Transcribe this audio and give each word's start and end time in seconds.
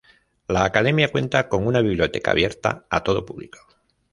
La 0.47 0.63
Academia 0.63 1.11
cuenta 1.11 1.47
con 1.47 1.67
una 1.67 1.79
biblioteca 1.79 2.31
abierta 2.31 2.87
a 2.89 3.03
todo 3.03 3.23
público. 3.23 3.59